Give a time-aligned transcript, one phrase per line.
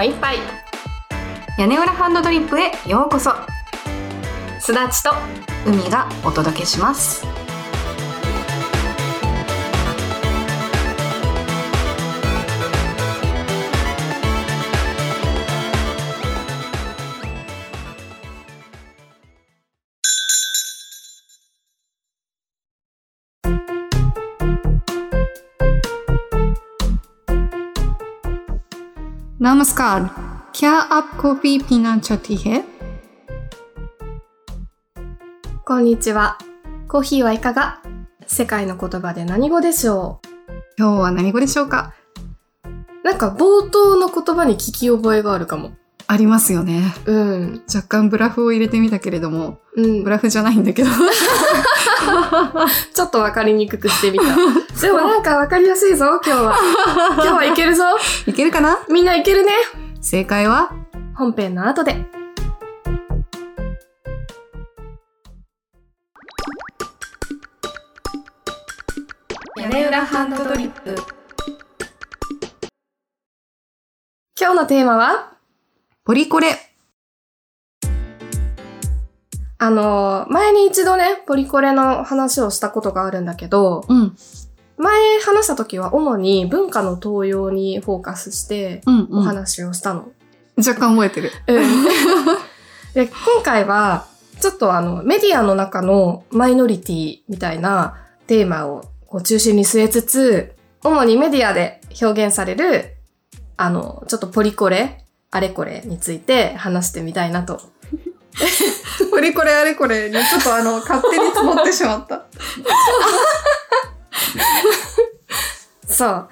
[0.00, 0.38] の一杯
[1.58, 3.32] 屋根裏ハンドドリップへようこそ。
[4.58, 5.10] すだちと
[5.66, 7.29] 海がお届けします。
[29.49, 30.03] नमस्कार
[30.55, 32.63] क्या आपको भी पीना चाहती है
[35.65, 36.37] こんにちは
[36.87, 37.81] コーヒーはいかが
[38.27, 40.21] 世界の言葉で何語でしょ
[40.77, 41.93] 今日は何語でしょうか
[43.03, 45.73] うなんか冒頭の言葉に聞き覚えがあるかも
[46.07, 50.89] ありますよねうん若干ブラフを入れてみたけれどもうんブラフじゃないんだけど
[52.94, 54.24] ちょっとわかりにくくしてみた。
[54.80, 56.58] でもなんかわかりやすいぞ今日は。
[57.14, 57.84] 今日はいけるぞ。
[58.26, 58.78] いけるかな？
[58.88, 59.52] みんないけるね。
[60.00, 60.72] 正解は？
[61.14, 62.06] 本編の後で。
[69.56, 70.96] 屋根裏ハンドドリップ。
[74.40, 75.32] 今日のテーマは？
[76.04, 76.69] ポリコレ
[79.62, 84.16] あの前に一度ねポリコレの話をしたことがあるんだけどうん
[84.78, 90.08] 前話した時は主に文化の登用にフォーカスしてうん、お話をしたの。
[90.56, 91.84] 若干覚えてるうん
[92.94, 94.06] で今回は
[94.40, 102.96] ちょっとあのメディアの中のマイノリティみたいなテーマをこう中心に据えつつ主にメディアで表現される
[103.58, 107.60] あのちょっとポリコレあれこれについて話してみたいなと。
[109.10, 112.24] ポリコレあれこれにちょっとあの 勝手に積もってしまった
[115.86, 116.28] そう。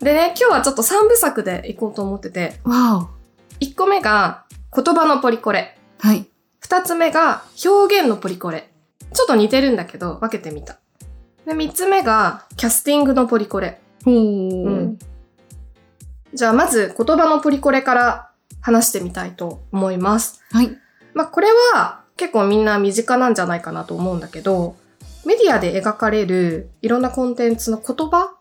[0.00, 3.08] でね、今日はちょっと3部作でいこうと思ってて、わ
[3.60, 4.44] 1個目が
[4.74, 5.78] 言葉のポリコレ。
[6.04, 6.26] おはい
[6.62, 8.70] 2つ目が表現のポリコレ。
[9.12, 10.78] ちょっと似てるんだけど、分けてみた。
[11.46, 13.80] で、3つ目がキャスティングのポリコレ。
[14.04, 14.18] ほう、う
[14.70, 14.98] ん
[16.34, 20.42] じゃあ、まず言葉のポリコレから話してみたいと思います。
[20.52, 20.76] はい
[21.14, 24.76] まあ、これは結構みんな身近なんじゃないかなと思うんだけど、
[25.24, 28.34] メディアで描かれるいろんなコンテンツの言葉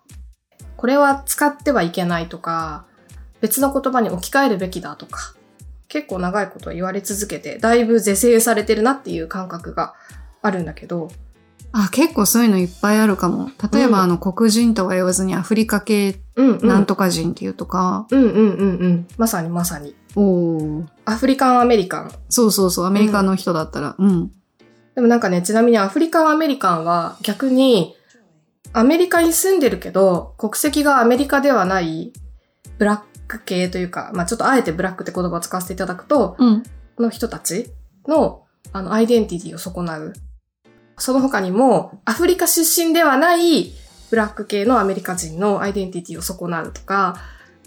[0.78, 2.86] これは使ってはいけないとか、
[3.42, 5.34] 別の言葉に置き換えるべきだとか、
[5.88, 9.96] 結構長いこと言われ続けて、だいぶ是正されてるなっていう感覚が
[10.42, 11.10] あるんだけど、
[11.72, 16.68] あ結構そういうのいっぱいあるかも例えば、うんあの黒人とは言わずにアフリカ系うん、うん。
[16.68, 19.08] なんとか人っていうとか、うんうんうんうん。
[19.18, 19.96] まさにまさに。
[20.18, 20.22] お
[20.80, 22.12] おアフリカンアメリカン。
[22.30, 24.32] そうそうそうアメリカの人だったらうん、
[24.96, 27.96] でもなんかね、ちなみにアフリカンアメリカンは逆に
[28.74, 32.14] アメリカに住んでるけど国籍がアメリカではない
[32.80, 36.64] ブラック系というか、まあちょっとあえてブラックって言葉を使わせていただくと、うん、
[36.98, 37.72] の人たち
[38.08, 40.14] のあのアイデンティティを損なう。
[40.98, 43.72] その他にもアフリカ出身ではない
[44.10, 47.18] ブラック系のアメリカ人のアイデンティティを損なうとか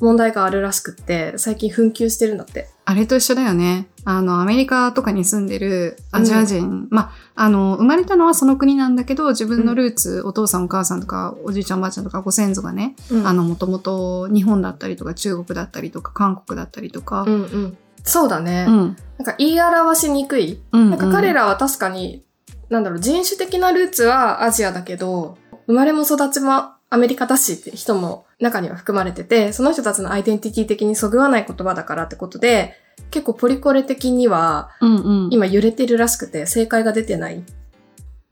[0.01, 2.69] 問題があるらしくって最近紛糾してるんだって。
[2.85, 17.79] あれと一緒だよねあのアメリカとかに住んでるアジア人、まああの生まれたのはその国なんだけど自分のルーツ、お父さんお母さんとかおじいちゃんおばあちゃんとかご先祖がね、うんあのもともと日本だったりとか中国だったりとか韓国だったりとか、うんうん。
[18.03, 18.67] そうだね。
[18.69, 20.61] うんなんか言い表しにくい。
[20.73, 22.25] うんなんか彼らは確かに、
[22.71, 25.37] なんだろう、人種的なルーツはアジアだけど、
[25.67, 32.75] 生まれも育ちもアメリカだしって人も中には含まれてて、その人たちのアイデンティティ的にそぐわない言葉だからってことで、
[33.11, 37.43] 結構ポリコレ的にはうんうん、今揺れてるらしくて正解が出てない。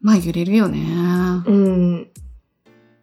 [0.01, 0.79] まあ揺れるよね
[1.47, 2.11] うん。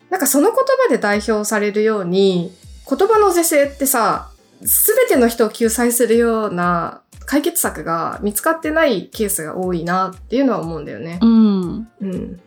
[0.09, 2.51] なんかその言葉で代表されるように、
[2.87, 4.29] 言葉の是正ってさ、
[4.63, 11.19] すべての人を救済するような解決策が見つかってないケースが多いなっていうのは思うんだよね。
[11.21, 12.41] うんうん。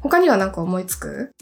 [0.00, 1.32] 他には何か思いつく？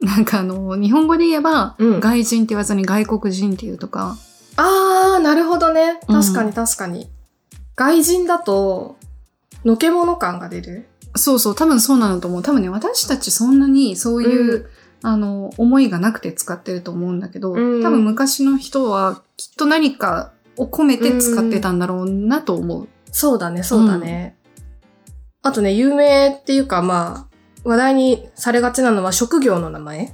[0.00, 4.16] なんかあの、日本語で言えば、うん外人って言わずに外国人っていうとか、
[4.56, 6.00] あー、なるほどね。
[6.08, 7.08] うん確かに確かに。
[7.76, 8.96] 外人だと、
[9.64, 10.86] のけもの感が出る？
[11.16, 12.42] そうそう、多分そうなんだと思う。
[12.42, 14.66] 多分ね、私たちそんなにそういう、うん
[15.06, 22.88] あの、思いがなくて使ってると思うんだけど、うん多分昔の人はきっと何かを込めて使ってたんだろうなと思う。
[23.10, 24.36] そうだね、そうだね。
[25.42, 27.33] あとね、有名っていうか、まあ、
[27.64, 30.12] 話題にされがちなのは職業の名前？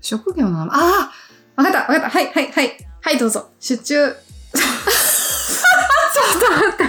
[0.00, 1.10] 職業の名前、あ
[1.56, 2.76] あわかったわかったはいはいはい。
[3.00, 3.48] はい、どうぞ。
[3.60, 3.94] 出張。
[3.94, 4.10] ちょ
[6.36, 6.84] っと待って。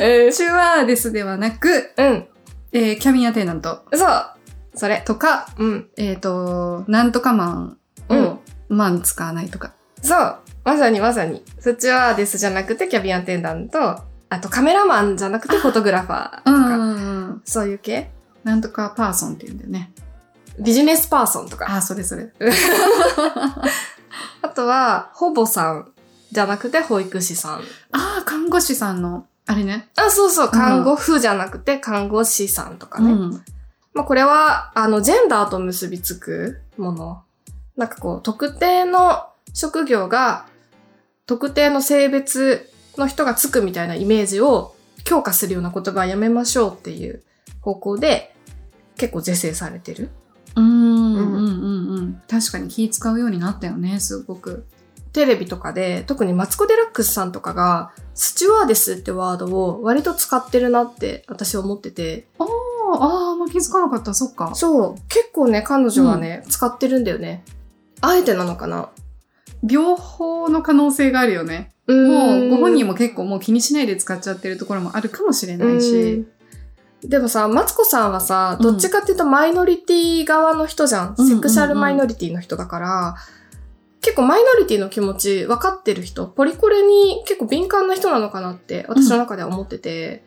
[0.26, 2.26] えスチュワーデスではなく、うん。
[2.72, 4.26] えーキャビンアテンダントそう。
[4.74, 5.02] それ。
[5.04, 5.88] とか、うん。
[5.96, 7.78] えっ、と、なんとかマン
[8.08, 9.72] を、うんマン使わないとか。
[10.02, 10.36] そう。
[10.64, 11.44] まさにまさに。
[11.60, 14.00] スチュワーデスじゃなくてキャビンアテンダント。
[14.34, 16.76] あとカメラマンじゃなくてフォトグラファーとか。
[16.76, 17.42] ん。
[17.44, 18.10] そういう系？
[18.42, 19.92] なんとかパーソンって言うんだよね。
[20.58, 21.66] ビジネスパーソンとか。
[21.68, 22.32] あ、それそれ。
[24.42, 25.92] あとは、保母さん
[26.30, 27.60] じゃなくて保育士さん。
[27.92, 29.88] ああ、看護師さんの、あれね。
[29.96, 30.48] あ、そうそう。
[30.48, 33.12] 看護婦じゃなくて看護師さんとかね。
[33.12, 33.44] うん。
[33.94, 37.22] まあこれは、あの、ジェンダーと結びつくもの。
[37.76, 40.46] なんかこう、特定の職業が、
[41.26, 44.74] 特定の性別の人がつくみたいなイメージを
[45.04, 47.22] 強化するような言葉はやめましょうっていう
[47.60, 48.34] 方向で、
[48.96, 50.10] 結構是正されてる。
[50.56, 52.22] うん、うん、うん、うん。
[52.28, 54.64] 確かに気使うようになったよね、すごく。
[55.12, 62.44] テレビとかで、特にマツコ・デラックスさんとかが、スチュワーデスってワードを割と使ってるなって私思ってて、あ
[62.98, 64.54] あ、あんま気づかなかった、そっか。
[64.54, 67.44] そう、結構ね、彼女はね、使ってるんだよね。
[68.00, 68.90] あえてなのかな
[69.64, 71.72] 両方の可能性があるよね。
[71.88, 76.26] ももう、ご本人も結構もう気にしないで使っちゃってるところもあるかもしれないし。
[77.02, 81.14] でもさ、マツコさんはさ、どっちかっていうとマイノリティ側の人じゃん。
[81.16, 83.14] うんセクシャルマイノリティの人だから、
[84.00, 90.24] 結構マイノリティの気持ち分かってる人、ポリコレに結構敏感な人なのかなって私の中では思ってて、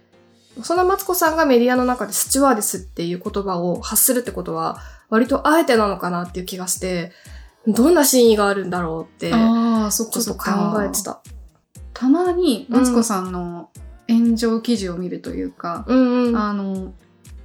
[0.64, 4.80] そんなマツコさんがメディアの中でスチュワーデスっていう言葉を発するってことは、
[5.10, 7.12] 割とあえてなのかなっていう気がして、
[7.68, 10.74] どんな真意があるんだろうって、ちょああ、そっかそっか。
[10.74, 11.22] 考えてた。
[11.94, 13.70] たまに、マツコさんの
[14.08, 16.38] 炎上記事を見るというか、うんうん。
[16.38, 16.94] あの、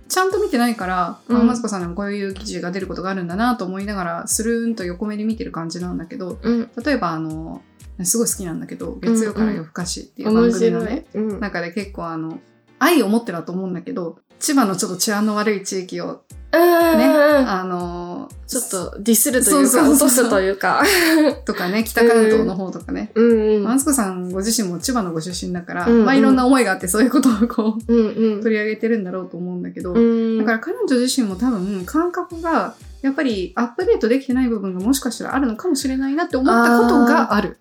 [0.08, 6.70] ちゃんと見てないから、うんあマツコさんでもこういう記事が出ることがあるんだなと思いながら、スルーンと横目で見てる感じなんだけど、うん。
[6.84, 7.62] 例えばあの、
[8.04, 11.06] すごい好きなんだけど、月曜から夜更かしっていう面番組白いのね、。
[11.14, 11.40] うん。
[11.40, 12.38] 中で結構あの、
[12.78, 16.22] 愛を持ってだと思うんだけど、千葉のちょっと治安の悪い地域を
[16.58, 20.82] ね、うんあの、ちょっとディスるというか、落とすというか。
[21.46, 23.10] とかね、北関東の方とかね。
[23.14, 23.64] うんうん。
[23.64, 28.43] マツコさんご自身も千葉のご出身だから、うんうんまあいろんな思いがあってそういうことをこう、うんうん。
[28.43, 37.58] 取り上げてるんだろうと思うんだけど、うんだから彼女自身も多分感覚がやっぱりアップデートできてない部分がもしかしたらあるのかもしれないなって思ったことがある。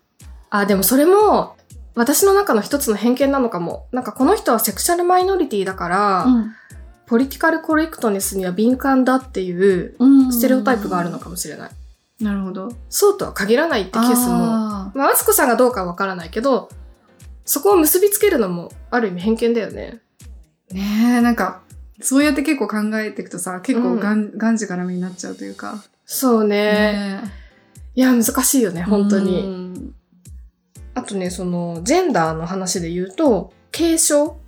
[0.50, 1.56] あ、でもそれも、
[1.94, 3.86] 私の中の一つの偏見なのかも。
[3.92, 6.26] なんかこの人はセクシャルマイノリティだから、
[7.12, 11.70] ポリティカルコレクトネスには敏感だっていううんステレオタイプがあるのかもしれない。
[12.24, 12.70] なるほど。
[12.88, 16.70] そうとは限らないってケースも、あまあ、マツコさんがどうかはわからないけど、
[17.44, 20.00] そこを結びつけるのもある意味偏見だよね。
[20.70, 21.60] ーねえ、なんか、
[22.00, 25.84] そうやって結構考えていくとさ、結構がん、がんじがらめになっちゃうというか。
[26.06, 27.20] そうね。
[27.20, 27.20] ね
[27.94, 29.38] いや、難しいよね、え本当に。
[29.38, 29.94] うん
[30.94, 34.38] あとね、その、ジェンダーの話で言うと、継承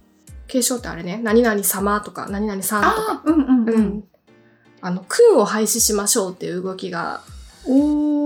[0.47, 2.95] 継承ってあれね、何々様とか、何々さんとか。
[3.13, 4.05] あうんうんううんん。。
[4.81, 7.23] あの、君を廃止しましょうっていう動きが、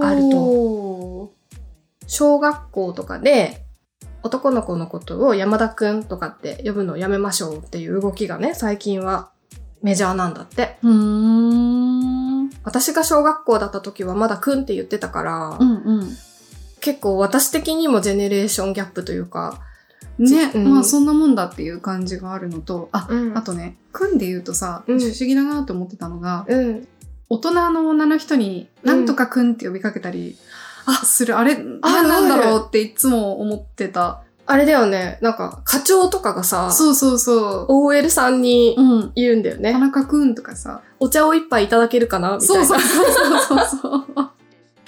[0.02, 1.32] あると。
[2.06, 3.64] 小学校とかで、
[4.22, 9.30] 男の子のことを山田くんとかって呼ぶのをやめましょうっていう動きがね、最近は
[9.82, 10.78] メジャーなんだって。
[10.82, 10.92] うー
[12.46, 12.50] ん。
[12.64, 16.16] 私が小学校だった時はまだくんって言ってたから、うんうん。
[16.80, 19.60] 結構私的にもジェネレーションギャップというか、
[20.18, 26.88] ね、うんまあそんなもんだっていう感じがあるのと、あ、うんあとね、組んで言うとさ、うん不思議だなと思ってたのが、うん。
[27.30, 30.36] 大人の女の人に、なんとかくんって呼びかけたり、
[30.86, 34.22] あする、あれ、あ何なんだろうっていつも思ってた。
[34.46, 38.82] あれだよね、なんか課長とかがさ、そうそうそ OL さんにう。
[38.82, 39.12] うん。
[39.14, 39.78] 言うんだよ田ね。
[39.78, 40.80] 中くんとかさ。
[40.98, 42.64] お茶を一杯いただけるかなみたいな。
[42.66, 44.30] そうそうそうそうそう。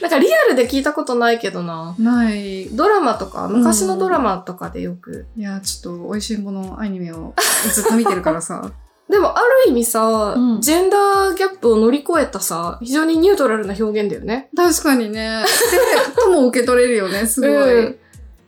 [0.01, 1.95] なんかリアルで聞いたことないけどな。
[1.99, 2.67] ない。
[2.71, 5.27] ドラマとか、昔のドラマとかでよく。
[5.37, 7.35] いや、ちょっと、美味しんぼのアニメを
[7.73, 8.71] ずっと見てるからさ。
[9.11, 14.51] でもある意味さ、うんジェンダーギャップを乗り越えたさ、非常にニュートラルな表現だよね。
[14.57, 15.43] 確かにね。
[16.15, 17.87] で、とも受け取れるよね、すごい。
[17.87, 17.99] うん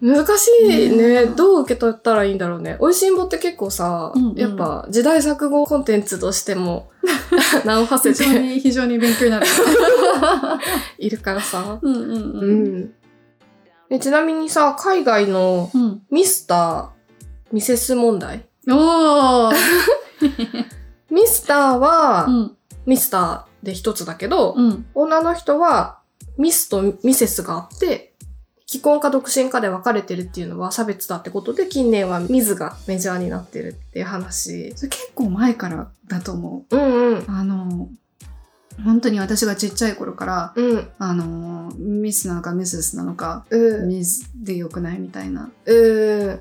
[0.03, 1.25] 難しいね。
[1.25, 2.77] ねどう受け取ったらいいんだろうね。
[2.81, 6.91] おいしんぼって結構さ、うんうんやっぱ時代錯誤コンテンツとしても
[7.65, 9.47] 名を馳非せて常に、非常に勉強になる。
[10.99, 11.79] いるからさ。
[11.81, 12.17] うんうんうう
[12.47, 12.79] ん。
[12.81, 12.95] ん。
[13.89, 16.03] でちなみにさ、海外のうん。
[16.11, 16.89] ミスター、
[17.53, 18.45] ミセス問題？
[18.69, 19.55] おー
[21.11, 22.57] ミスターは、うん。
[22.87, 24.87] ミスターで一つだけど、うん。
[24.95, 26.01] 女の人は
[26.39, 28.12] ミスとミセスがあって、
[28.73, 34.73] 既婚か独身かで分かれてるっていうのは差別だってことで、近年はミズがメジャーになってるっていう話。
[34.76, 37.25] それ結構前からだと思うんうんう。。
[37.29, 37.91] あの、
[38.83, 40.88] 本当に私がちっちゃい頃から、うん。
[40.99, 43.88] あの、ミスなのかミセスなのか、うん。
[43.88, 45.50] ミスでよくないみたいな。
[45.67, 46.41] うん。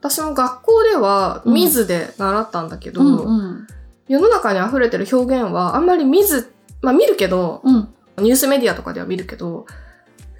[0.00, 3.66] 私も学校ではうんミズで習ったんだけど、うん。
[4.08, 7.94] 世の中に溢れてる表現はあんまりミズ、まあ見るけど、うん。
[8.18, 9.66] ニュースメディアとかでは見るけど、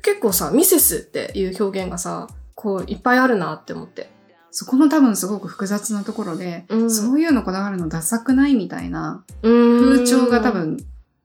[0.02, 4.10] 結構さ、ミセスっていう表現がさ、こういっぱいあるなって思って。
[4.52, 10.76] そこも多分すごく複雑なところで、うんそういうのこだわるのダサくないみたいな風風潮が多、分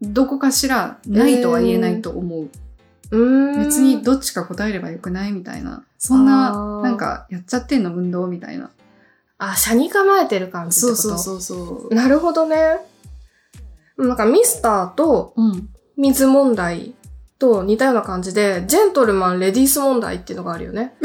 [0.02, 2.50] どこかしらないとは言えないと思う。
[3.12, 5.84] うん別にどっちか答えればよくないみたいな。
[5.98, 8.70] そんななんかやっちゃってんの運動みたいな。
[9.40, 10.96] あ、車に構えてる感じってこと？
[10.96, 11.96] そうそうそうそう。
[11.96, 12.78] なるほどね。
[13.98, 15.70] なんかミスターとうん。
[15.98, 16.94] 水問題
[17.38, 20.96] と似たような感じで、ジェントルマン、レディース問題っていうのがあるよね。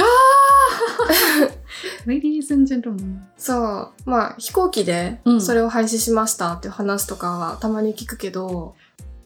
[2.06, 3.18] Ladies and gentlemen.
[3.36, 4.10] そう。
[4.10, 8.74] まあ、飛行機でうんそれを廃止しましたっていう話とかはたまに聞くけど、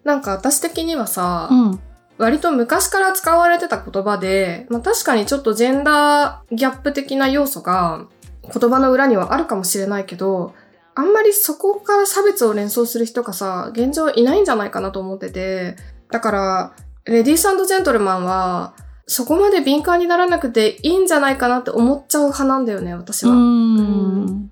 [0.05, 1.81] なんか私的にはさ、ん。
[2.17, 8.07] 割と昔から使われてた言葉で、まあ確かにちょっとジェンダーギャップ的な要素が
[8.43, 10.55] 言葉の裏にはあるかもしれないけど、
[10.95, 15.77] あんまりそこから差別を連想する人がさ、現状いないんじゃないかなと思ってて、
[16.11, 16.73] だから、
[17.07, 18.75] レディースジェントルマンは、
[19.07, 23.35] そこまで敏感にならなくていいんじゃないかなって思っちゃう派なんだよね、私うは。
[23.35, 24.51] ん。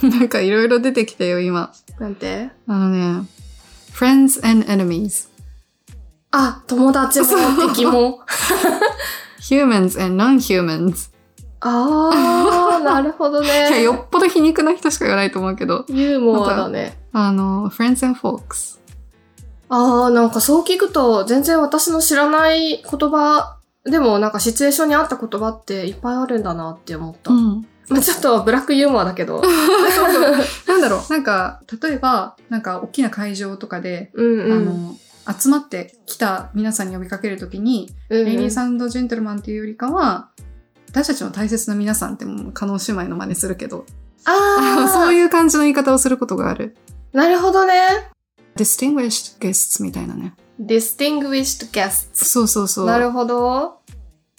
[0.02, 1.72] なんかいろいろ出てきたよ、今。
[1.98, 2.50] なんて？
[2.66, 3.26] あのね、
[3.94, 5.28] friends and enemies,
[6.32, 7.26] あ、友達も
[7.68, 8.20] 敵も。
[9.40, 11.10] humans and non-humans.
[11.60, 13.82] あー、なるほどいや、ね。
[13.82, 16.98] よっぽど皮肉な人しか言わないと思うけど、ユーモアだね。
[17.12, 18.78] あの、friends and folks.
[19.68, 27.32] ああ、なんかそう聞くと、全然私の知らない言葉、でもなんかシチュエーションに合った言葉っていっぱいあるんだなって思った。
[27.32, 27.66] ん。
[27.88, 29.42] まあちょっとブラックユーモアだけど。
[30.66, 34.52] なんだろう、 なんか、例えば、なんか大きな会場とかで、うんうん。
[34.52, 34.96] あの、
[35.38, 40.28] 集まってきた皆さんに呼びかけるときに、うんうんレディーサンドジェントルマンっていうよりかは、
[40.88, 43.84] 私たちの大切な皆さんってもう、加納姉妹の真似するけど、
[44.24, 46.76] ああ、 そういう感じの言い方をすることがある。
[47.12, 47.74] なるほどね。
[48.56, 50.34] Distinguished guests みたいなね。
[50.60, 52.24] distinguished guests。
[52.24, 52.86] そうそうそう。
[52.86, 53.80] なるほど。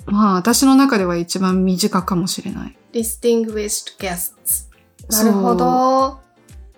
[0.06, 2.78] まあ、私の中では一番身近かもしれない。
[2.94, 4.70] distinguished guests。
[5.10, 6.20] なるほど。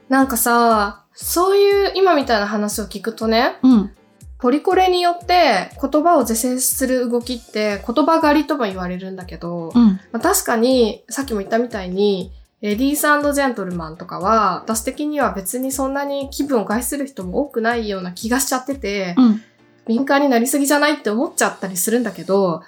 [0.10, 3.92] なんかさ、そういう今みたいな話を聞くとね、うん。
[4.40, 10.00] ポリコレによって言葉を是正する動きって言葉狩りとも言われるんだけど、うん。
[10.12, 13.02] まあ、確かに、さっきも言ったみたいに、レディース
[13.36, 19.42] ジェントルマンとかは、私的には別にそんなに気分を害する人も多くないような気がしちゃってて、うん。
[19.88, 22.62] 敏感になりすぎじゃないって思っちゃったりするんだけど、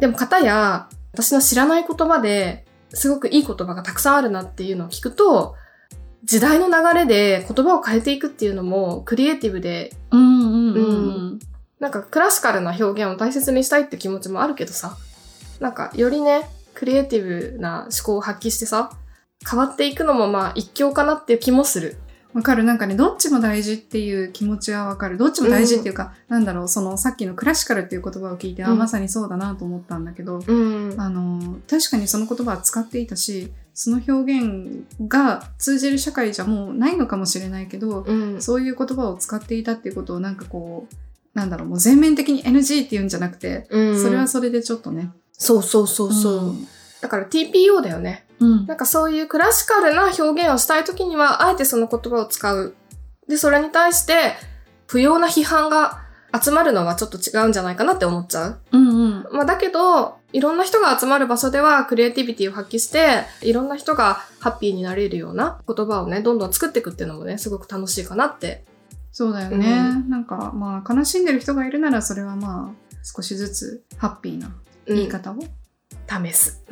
[0.00, 5.54] でも方や、私の知らない言葉で、すごくいい言葉がたくさんあるなっていうのを聞くと、
[6.24, 10.80] 時代の流れで言葉を変えていくっていうのもクリエイティブで、うんうんう
[11.34, 11.38] ん。
[11.80, 14.96] なんかクラシカルな表現を大切にしたいって気持ちもあるけどさ、
[15.60, 18.90] なんかよりね、クリエイティブな思考を発揮してさ、
[19.48, 21.96] 変わっていくのもまあ一興かなっていう気もする。
[22.34, 22.64] わかる。
[22.64, 25.18] なんかね、どっちも大事っていう気持ちはわかる。
[25.18, 30.94] どっちも大事っていうか、なんだろう、そのさっきのクラシカルっていう言葉を聞いて、あ、うんまさにそうだなと思ったんだけど、うん。
[30.98, 38.40] あの、確かにその言葉は使っていたし、その表現が通じる社会じゃもうないのかもしれないけど、うん。
[38.40, 40.94] そういう言葉を使っていたっていうことをなんかこう、
[41.34, 45.10] なんだろう、もう全面的に NG っていうんじゃなくて、うんそれはそれでちょっとね。
[45.32, 46.54] そうそうそうそう。
[47.02, 48.26] うんだから TPO だよね。
[48.38, 52.74] うんなんかそういうクラシカルな表現をしたいときには、あえてその言葉を使う。
[53.28, 54.34] で、それに対して、
[54.86, 56.02] 不要な批判が
[56.38, 58.60] 集まるのはちょっと違うんじゃないかなって思っちゃう。
[58.72, 59.26] うんうん。
[59.32, 68.64] まあだけど、いろんな人が集まる場所ではクリエイティビティを発揮して、いろんな人がハッピーになれるような言葉をね、どんどん作っていくっていうのもね、すごく楽しいかなって。
[69.12, 69.66] そうだよね。
[70.06, 74.54] うなんか、まあ、悲しんでる人がいるなら、それはまあ、少しずつハッピーな
[74.86, 75.36] うん言い方を。
[76.24, 76.62] 試す。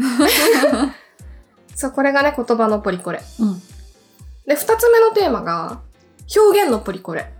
[1.75, 3.21] そう、これがね、言葉のポリコレ。
[3.39, 3.61] うん。
[4.47, 5.81] で、二つ目のテーマが、
[6.37, 7.33] 表現のポリコレ。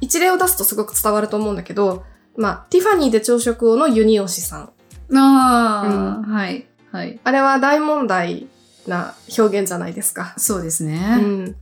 [0.00, 2.04] 一例を出すとすごく伝わると思うんだけど、
[2.36, 4.72] まあ、ティファニーで朝食をのユニオシさん。
[5.16, 6.66] ああ、はい。
[6.90, 7.20] はい。
[7.24, 8.48] あれは大問題
[8.86, 10.34] な表現じゃないですか。
[10.38, 11.16] そうですうね。
[11.16, 11.56] ん。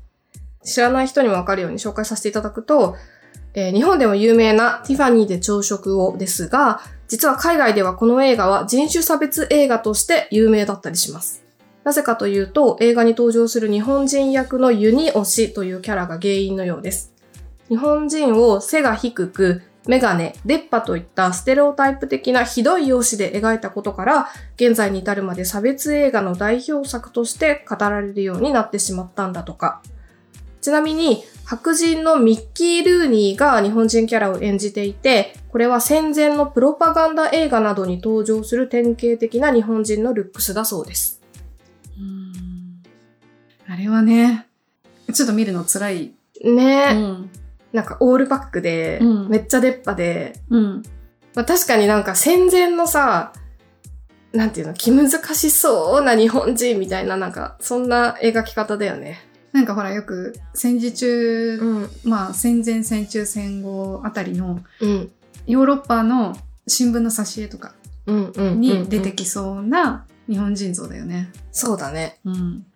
[0.65, 2.97] 知らない人にもわかるように紹介させていただくと、
[3.55, 11.45] えー日本でも有名なティファニーで朝食をですが、実は海外ではこの映画は人種差別映画として有名だったりします。
[11.83, 17.13] なぜかというと、映画に登場する日本人役のユニオシというキャラが原因のようです。
[17.69, 29.83] 日本人を背が低く、メガネ、出っ歯といったステレオタイプ的なひどい容姿で描いたことから、現在に至るまで差別映画の代表作として語られるようになってしまったんだとか。
[30.61, 41.21] ちなみに、白人のミッキー・ルーニーが日本人キャラを演じていて、これは戦前のプロパガンダ映画などに登場する典型的な日本人のルックスだそうです。
[41.99, 42.83] うん
[43.67, 44.47] あれはね、
[45.13, 46.13] ちょっと見るの辛い。
[46.45, 47.31] ねえ、ん。
[47.73, 50.83] なんかオールバックで、うんめっちゃ出っ歯で、うん。
[51.35, 53.33] まあ確かになんか戦前のさ、
[54.33, 59.19] なんていうの、気難しそうな日本人みたいな、なんか、そんな描き方だよね。
[59.53, 61.91] なんかほらよく戦時中、うん。
[62.05, 65.11] まあ戦前戦中戦後あたりのうん。
[65.47, 67.75] ヨーロッパの新聞の挿絵とか。
[68.07, 71.31] に出てきそうな日本人像だよね。
[71.53, 72.19] そうだね。
[72.25, 72.67] うん。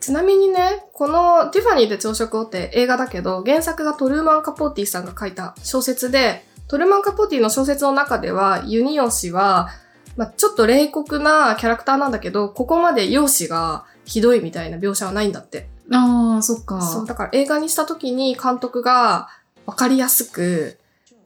[0.00, 9.68] ちなみにね、このティファニーで朝食をって映画だけど、原作がトルーマン・カポーティさんが書いた小説で、トルーマン・カポーティの小説の中では、ユニオシは、
[10.16, 15.68] まあ、ちょっと冷酷なキャラクターなんだけど、ここまで容姿がひどいみたいな描写はないんだって。
[15.90, 16.80] ああ、そっか。
[16.80, 19.28] そう、だから映画にした時に監督が
[19.66, 20.78] わかりやすく、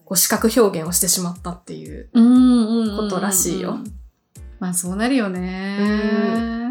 [0.05, 2.09] こう視覚表現をしてしまったっていう。
[2.13, 3.79] うんうんうんうんことらしいよ。
[4.59, 6.66] まあそうなるよね。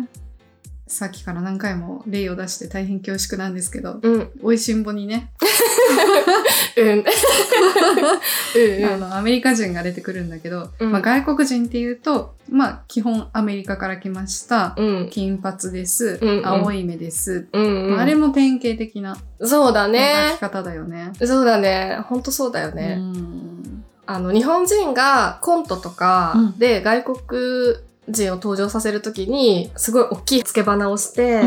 [0.87, 4.31] さっきから何回も例を出して大変恐縮なんですけど、うん。
[4.41, 5.31] 美味しんぼにね、
[6.77, 6.89] うん。
[6.99, 14.75] うんあの、アメリカ人が出てくるんだけど、うんまあ外国人っていうと、まあ基本アメリカから来ました。
[14.77, 15.09] うん。
[15.09, 16.19] 金髪です。
[16.21, 17.47] うんうん青い目です。
[17.51, 17.85] うん。
[17.93, 17.99] うん。
[17.99, 20.39] あれも典型的なそうだ描ねき。
[20.39, 21.11] 方だよね。
[21.23, 21.97] そうだね。
[22.07, 22.97] ほんとそうだよね。
[22.99, 27.75] うんあの、日本人がコントとかうんで外国
[28.07, 31.41] 人を登場させるときに、すごい大きい付け花をして、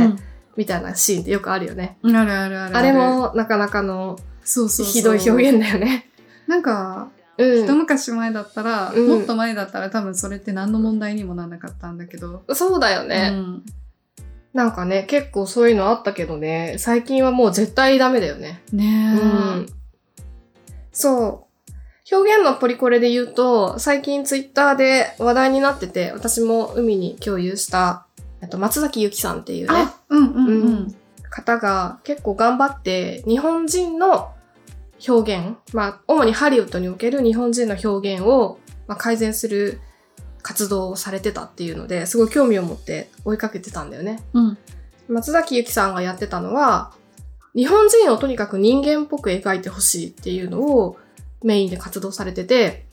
[0.57, 1.99] みたいなシーンってよくあるよね。
[2.03, 2.17] うん。
[2.17, 6.07] あるあるあるあれ、もなかなかのそうそうひどい表現だよね。
[6.47, 12.43] なんか、う一昔前だったら、うんもっと前だったら多分それって何の問題にもならなかったんだけど。
[12.50, 12.55] ん。
[12.55, 13.31] そうだよね。
[13.33, 13.62] うん
[14.55, 18.62] なんかね、結構そういうのあったけどね、最近はもう絶対ダメだよね。
[18.73, 19.21] ねえ。
[19.21, 19.25] う
[19.61, 19.66] ん。
[20.90, 21.48] そう。
[22.11, 28.07] 表現のポリコレで言うと、最近ツイッターで話題になってて、私も海に共有した、
[28.40, 30.97] えっと、松崎ゆきさんっていうね、あ、うんうんううんん。
[31.29, 34.33] 方が結構頑張って、日本人の
[35.07, 39.81] 表現、まあ、主にハリウッドにおける日本人の表現を、まあ、改善する
[40.40, 44.23] 活動をされてたっていうので、すごい興味を持って追いかけてたんだよね。
[44.33, 44.59] うん。
[45.09, 46.92] 松崎ゆきさんがやってたのは、
[47.55, 50.97] 日本人をとにかく人間っぽく描いてほしいっていうのを
[51.42, 52.87] メインで活動されてて、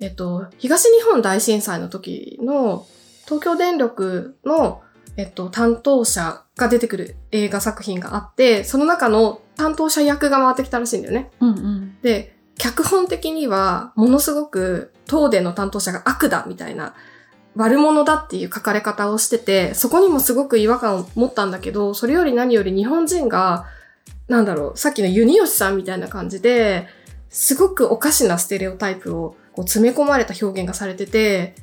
[0.00, 2.86] えっと、東日本大震災の時の
[3.24, 4.82] 東京電力の、
[5.16, 11.30] えっと、担当者が出てくる映画作品があって、その中の担当者役が回ってきたらしいんだよね。
[11.40, 11.96] うんうん。
[12.02, 16.94] で、脚本的には、ものすごく、東電の担当者が悪だ、みたいな、
[17.54, 23.66] 悪者だっていう書かれ方をしてて、そこにもすごく違和感を持ったんだけど、それより何より日本人が、
[24.28, 26.86] なんだろう、さっきのユニヨシさんみたいな感じで、
[27.32, 31.54] すごくおかしなステレオタイプをこう詰め込まれた表現がされてて、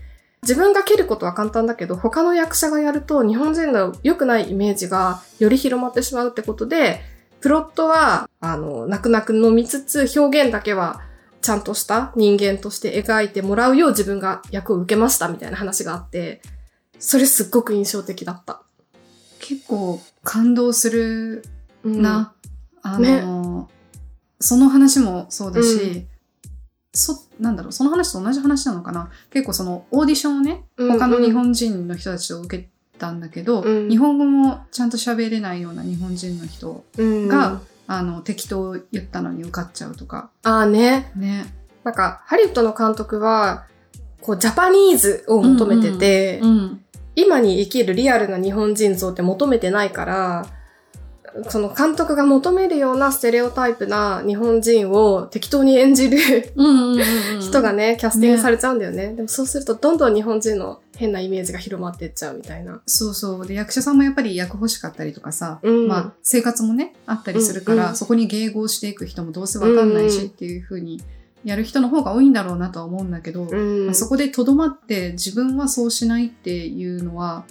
[0.42, 7.02] 自分が蹴ることは簡単だけど、他の役者がやると日本人の良くないイメージがより広まってしまうってことで、
[7.40, 11.02] プロットは、あの、泣く泣く飲みつつ、表現だけは、
[11.42, 16.42] ちゃんとした人間として描いてもらうよう自分が役を受けましたみたいな話があって、
[17.00, 18.62] それすっごく印象的だった。
[19.40, 21.44] 結構感動する
[21.84, 22.34] うん、な。
[22.82, 23.49] あの、
[24.39, 26.08] その話もそうだし、うん
[26.91, 40.30] そ、なんだろう、その話と同じ話なのかな結構そのオーディションをね、うん他の日本人の人たちと受けたんだけど、うん日本語もちゃんと喋れないような日本人の人うん、が、あの、適当言ったのに受かっちゃうとか。
[40.43, 41.12] ああね。
[41.15, 41.45] ね。
[41.84, 43.65] なんか、ハリウッドの監督は、
[44.21, 46.84] こう、ジャパニーズを求めてて、うん。
[47.15, 50.45] 今に生きるリアルな日本人像って求めてないから、
[51.50, 56.18] その監督が求めるようなステレオタイプな日本人を適当に演じる。
[57.42, 59.13] 人がね、キャスティングされちゃうんだよね。
[59.13, 62.82] でもそうするとどんどん日本人の変なイメージが広まっていっちゃうみたいな。
[62.86, 63.48] そうそう。
[63.48, 71.02] で、役者さんもやっぱり役欲しかったりとかさ、うんまあ、生活もね、あったりするから、うんうんそこに迎合していく人もどうせわかんないしっていう風に
[71.44, 77.46] やる人の方が多いんだろうなとは思うんだけど、うんまあ、そこでとどまって自分はそうしないっていうのは、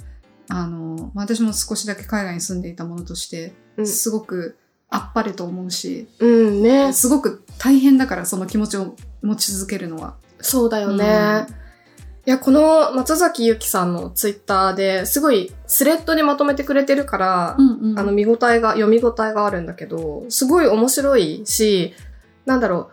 [0.49, 4.57] あの、まあ私も少しだけ海外に住んでいたものとして、うんすごく
[4.91, 6.93] あっぱれと思うし、うんね。
[6.93, 10.17] すごく大変だからその気持ちを持ち続けるのは。
[10.41, 11.47] そうだよね。
[12.27, 21.95] いや、この松崎ゆきさんのツイッターですごいスレッドにまとめてくれてるから、うんうんあの見応えが、読み応えがあるんだけど、すごい面白いし、
[22.45, 22.91] なんだろ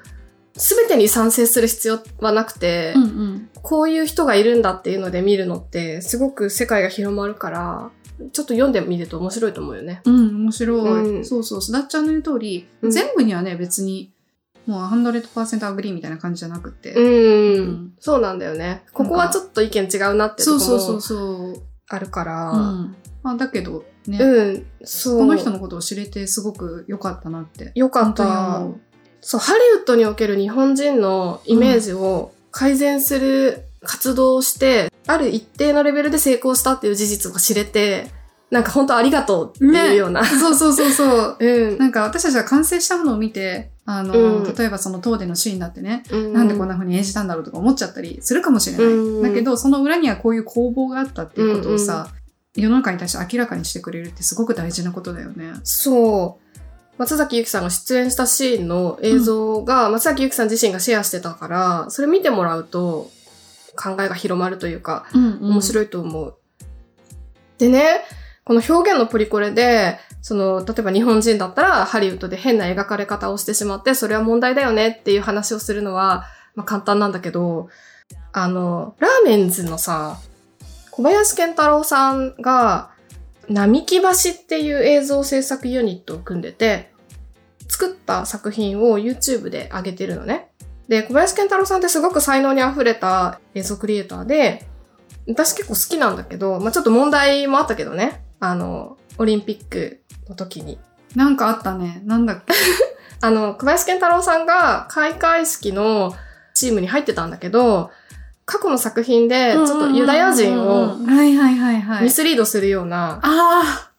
[0.56, 3.50] う、すべてに賛成する必要はなくて、うんうん。
[3.62, 7.92] こういう人がいるんだっていうので見るのって、すごく世界が広まるから、
[8.32, 10.02] ちょっと読んでみると面白いと思うよね。
[10.06, 11.18] うん、面白い。
[11.18, 14.14] うんそうそう、すだっちゃんの言う通り、うん全部にはね、別に、
[14.66, 16.94] もう100% agree みたいな感じじゃなくて。
[16.94, 18.84] うん、うんそうなんだよね。
[18.94, 21.64] ここはちょっと意見違うなってとこそうそうそうもそう。
[21.88, 22.96] あるから、うん。
[23.22, 25.20] まあ、だけど、ね、うん、そう。
[25.20, 27.72] この人のことを知れてすごく良かったなって。
[27.76, 28.66] よかった。
[29.22, 38.12] そう、ハリウッドにおける日本人のイメージを改善する活動をして、ある一定のレベルで成功したっていう事実が知れて、
[38.52, 40.24] なんか本当ありがとうっていうような。
[40.26, 41.38] そうそうそうそう。
[41.40, 41.78] うん。
[41.78, 48.86] なんか私たちが完成したものを見て、あの、うん例えばその東電のシーンだってね、うんなんでこんな風に演じたんだろうとか思っちゃったりするかもしれない。
[48.86, 52.10] うんだけど、その裏にはこういう攻防があったっていうことをさ、
[52.56, 55.54] 世の中に対して明らかにしてくれるってすごく大事なことだよね。
[55.64, 56.46] そう。
[56.98, 63.12] 松崎ゆきさんが出演したシーンの映像が、松崎ゆきさん自身がシェアしてたから、それ見てもらうと
[63.76, 65.62] 考えが広まるというか、面面い。
[65.62, 66.38] 白いと思う。
[67.58, 68.02] でね、
[68.44, 77.70] この表現のプリコレで、その、例えば日本人だったらハリウッドで変な描かれ方をしてしまって、それは問題だよねっていう話をするのは、まあ簡単なんだけど、
[78.34, 80.18] あの、ラーメンズのさ、
[80.92, 82.92] 小林健太郎さんが、
[83.50, 86.92] 並木橋っていう映像制作ユニットを組んでて、
[87.68, 90.50] 作った作品を YouTube で上げてるのね。
[90.88, 94.68] で、小林健太郎さんってすごく才能に溢れた映像クリエイターで、
[95.28, 98.24] 私結構好きなんだけど、まあちょっと問題もあったけどね。
[98.40, 100.78] あの、オリンピックの時に。
[101.16, 102.02] なんかあったね。
[102.06, 102.54] なんだっけ？
[103.22, 106.14] あの、小林健太郎さんが開会式の
[106.54, 107.90] チームに入ってたんだけど、
[108.46, 112.04] 過去の作品でちょっとユダヤ人をはいはいはいはい。
[112.04, 113.90] ミスリードするようなあ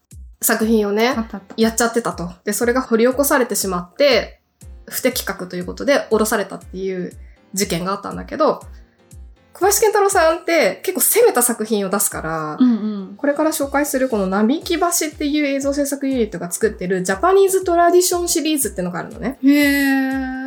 [0.41, 1.15] 作品をね。
[1.57, 2.31] やっちゃってたと。
[2.45, 4.36] で、それが掘り起こされてしまって、
[4.87, 7.13] 不適格ということで降ろされたっていう
[7.55, 8.61] 事件があったんだけど、
[9.57, 12.75] 小林健太郎さんって結構攻めた作品を出すから、うんう
[13.13, 13.15] ん。
[13.17, 19.39] これから紹介するこの並木橋っていう映像制作ユニットが作ってるジャパニーズトラディションシリーズってのがあるのね。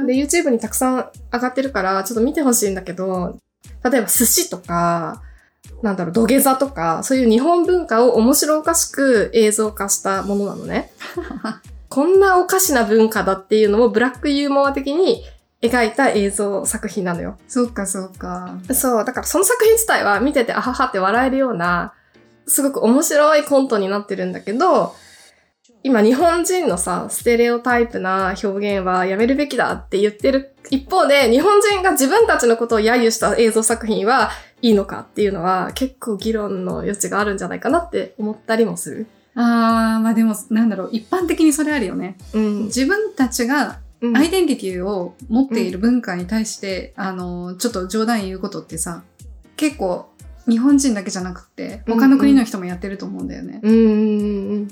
[0.05, 3.39] で、YouTube にたくさん上がってるから、ちょっと見てほしいんだけど、
[3.83, 5.23] 例えば寿司とか、
[5.81, 10.91] なんだろう、土下座とか、そういう日本文化を面白おかしく映像化したものなのね。
[11.89, 15.23] こんなおかしな文化だっていうのをブラックユーモア的に
[15.61, 17.37] 描いた映像作品なのよ。
[17.47, 18.59] そっかそっか。
[18.73, 21.93] そう、だからその作品自体は見ててあははって笑えるような、
[22.47, 24.95] すごく面白いコントになってるんだけど、
[25.81, 34.29] 今日本人のさ、ステレオタイプな表現はやめるべきだって言ってる一方で、日本人が自分たちのことを揶揄した映像作品は
[34.61, 39.07] いいのかっていうのは結構議論の余地があるんじゃないかなって思ったりもする。
[39.35, 42.17] あー、まあでも、なんだろう、一般的にそれあるよね。
[42.33, 42.63] うん。
[42.65, 49.03] 自分たちがうんアイデンティティを持っている文化に対して、あの、ちょっと冗談言うことってさ、
[49.57, 50.09] 結構
[50.47, 53.59] 日本人だけじゃなくて、他の国の人もやってると思うんだよね。
[53.61, 54.67] うんうんうん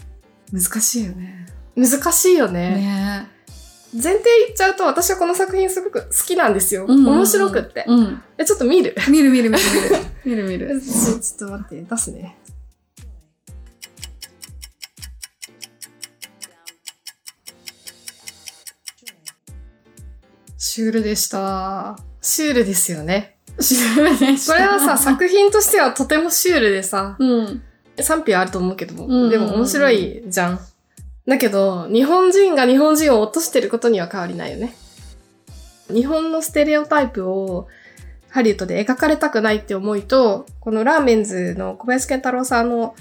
[0.54, 1.46] 難しいよね。
[1.76, 1.90] うん。
[1.90, 2.76] 難しいよね。
[2.76, 3.28] ね
[3.94, 6.86] 前提言っちゃうと私はこの作品すごく好きなんですよ。
[6.88, 7.84] うんうんうん面白くって。
[7.86, 8.22] うん。
[8.38, 9.98] え、ちょっと見る見る見る見る見る。
[10.24, 10.82] 見る見る。
[10.82, 12.38] ちょっと待って、出すね。
[20.78, 21.98] シュールでした。
[22.22, 23.38] シュールですよね。
[23.60, 24.54] シュールでした。
[24.54, 27.64] これはさ、 作品としてはとてもシュールでさ、うん。
[28.00, 30.60] 賛否あると思うけど、んうんうんでも面白いじゃん。
[31.28, 34.76] だけど、日本人が日本人を落としてることには変わりないよね。
[35.92, 37.68] 日本のステレオタイプを
[38.30, 42.94] ハリウッドで描かれたくないって思いと、このラーメンズの小林健太郎さんの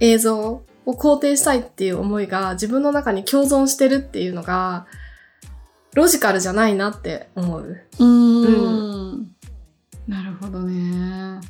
[0.00, 4.88] 映像を肯定したいっていう思いが自分の中に共存してるっていうのが、
[5.94, 7.80] ロジカルじゃないなって思う。
[7.98, 9.32] うーん。
[10.08, 11.40] なるほどね。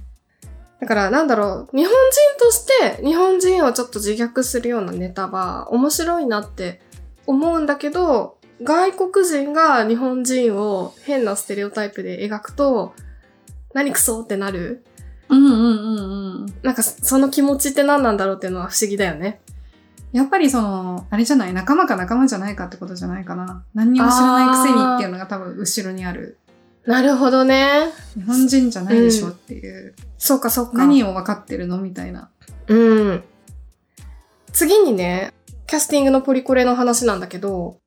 [0.81, 6.81] だからなんだろう、日本人として日本人をちょっと自虐するようなネタは面白いなって
[7.27, 12.95] 思うんだけど、外国人が日本人を変なステレオタイプで描くと、
[13.75, 14.85] 何クソってなる。
[15.29, 16.47] うんうんうんうん。
[16.63, 19.41] なんかその気持ちって何なんだろうっていうのは不思議だよね。
[20.13, 23.65] やっぱりその、あれじゃない仲間か仲間じゃないかってことじゃないかな。
[23.75, 26.39] 何にも知らないくせにっていうのが多分後ろにある。
[26.85, 27.93] なるほどね。
[28.15, 29.95] 日本人じゃないでしょっていう。
[30.19, 30.73] そうかそうか。
[30.75, 32.31] 何を分かってるのみたいな。
[32.67, 33.25] うん。
[34.53, 35.33] 次にね、
[35.67, 37.79] キャスティングのポリコレの話なんだけど、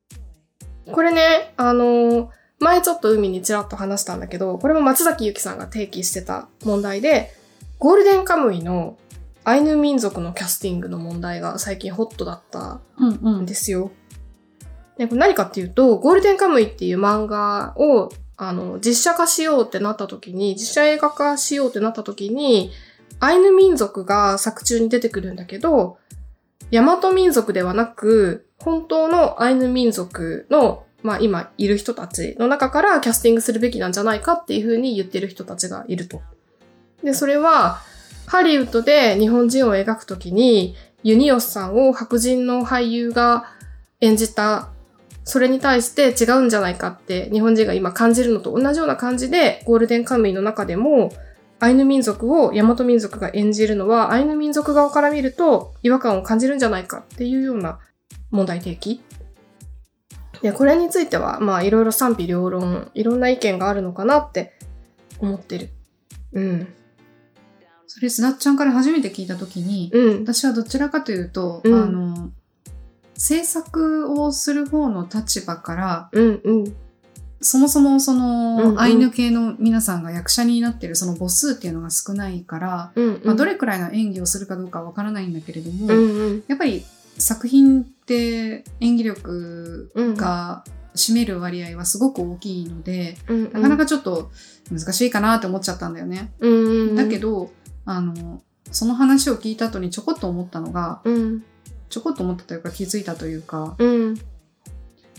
[0.92, 7.32] これね、あの前ちょっと海にちらっと話したんだけど、これも松崎ゆきさんが提起してた問題で、
[7.78, 8.98] ゴールデンカムイの
[9.46, 13.92] アイヌ民族のキャスティングの問題が最近ホットだったうんうんですよ。
[14.98, 22.72] で、これ何かっていうと、ゴールデンカムイっていう漫画を、あの、実写化しようってなった時に、実写映画化しようってなった時に、
[23.20, 25.98] アイヌ民族が作中に出てくるんだけど、
[26.72, 36.22] 大和民族ではなく、本当のアイヌ民族の、まあ今いる人たちの中からキャスティングするべきなんじゃないかっていうふうに言ってる人たちがいると。
[37.04, 37.80] で、それは、
[38.28, 43.46] ハリウッドで日本人を描くときに、ユニオスさんを白人の俳優が
[44.02, 44.70] 演じた
[45.26, 51.12] それに対して違うんじゃないかって日本人が今感じるのと同じような感じで、ゴールデンカムイの中でも、
[51.60, 57.80] アイヌ民族を大和民族が演じるのは、アイヌ民族側から見ると違和感を感じるんじゃないかっていうような
[58.30, 59.02] 問題提起。
[60.44, 64.54] で、これについては、まあいろいろ賛否両論、いろんな意見があるのかなって
[65.20, 65.70] 思ってる。
[66.34, 66.74] うん。
[67.96, 70.20] それ、すだっちゃんから初めて聞いたときに、うん。
[70.24, 72.30] 私はどちらかというと、うんあの、
[73.14, 76.76] 制作をする方の立場から、うんうん。
[77.40, 83.22] そもそもその、うんうんアイヌ系の皆さんが役者になってるその母数っていうのが少ないから、うんうん。
[83.24, 86.44] まあ、どれくらいの演技をするかどうかわからないんだけれども、うんうん。
[86.50, 86.84] やっぱり
[87.18, 93.54] 作品って演技力うんが占める割合はすごく大きいので、うんうん。
[93.54, 94.32] なかなかちょっと
[94.70, 96.34] 難しいかなって思っちゃったんだよね。
[96.40, 96.96] うんうんうん。
[96.98, 97.52] だけど、
[97.86, 101.44] あの、その話を聞いた後にちょこっと思ったのが、うん。
[101.90, 104.16] ちょこっと思ったというか気づいたというか、うん。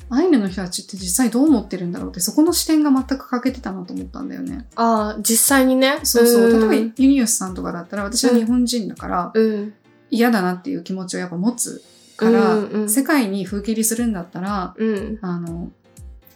[0.09, 4.67] アイヌの人たちって実際どう思ってるんだろうって、そこの視点が全く欠けてたなと思ったんだよね。
[4.77, 6.01] ああ、実際にね。
[6.05, 6.67] そうそう。
[6.67, 9.75] ん例えば、ユニオスさんとかだったら、私は日本人だから、うん。
[10.11, 11.83] 嫌だなっていう気持ちをやっぱ持つ
[12.17, 15.19] から、うんうん世界に風切りするんだったら、うん。
[15.23, 15.73] あの、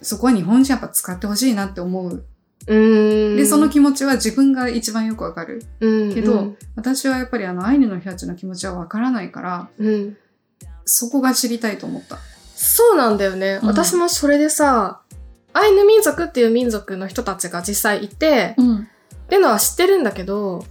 [0.02, 2.24] そこは日本人やっぱ使ってほしいなって思う。
[2.70, 3.36] うん。
[3.36, 5.64] で、その気持ちは自分が一番よくわかる。
[5.80, 10.16] うん、けどうん私はやっぱりあの、アイヌの人たちの気持ちはわからないから、うん。
[10.84, 12.18] そこが知りたいと思った。
[12.54, 13.58] そうなんだよね。
[13.60, 15.00] うん私もそれでさ、
[15.52, 18.76] アイヌ民族っていう民族の人たちが実際いて、うん。
[18.78, 18.86] っ
[19.28, 20.64] ていうのは知ってるんだけど、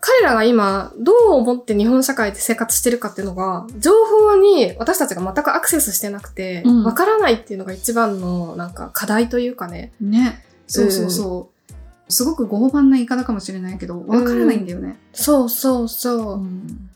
[0.00, 9.92] 彼らが今どう思って日本社会で生活してるかっていうのが、情報に私たちが全くアクセスしてなくて、うんわからないっていうのが一番のなんか課題というかね。
[10.00, 10.44] ね。
[10.68, 11.72] そうそうそう。
[12.12, 14.98] すごく傲慢な言い方かもしれないけど、わからないんだよね。
[15.12, 16.34] そうそうそう。
[16.34, 16.88] うん